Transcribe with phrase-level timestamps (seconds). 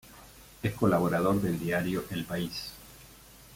[0.63, 2.71] Es colaborador del diario El País.